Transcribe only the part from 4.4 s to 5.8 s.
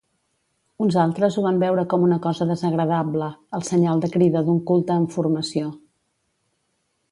d'un culte en formació.